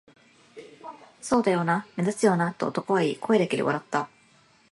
[1.21, 4.09] 「そうだよな、目立つよな」と男は言い、声だけで笑った